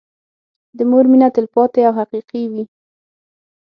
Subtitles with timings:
[0.77, 2.63] د مور مينه تلپاتې او حقيقي وي.